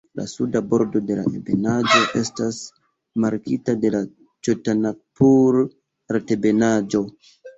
[0.19, 2.57] La suda bordo de la ebenaĵo estas
[3.25, 4.01] markita de la
[4.47, 7.03] Ĉotanagpur-Altebenaĵo.